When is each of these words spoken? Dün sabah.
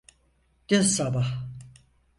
Dün 0.69 0.81
sabah. 0.81 1.45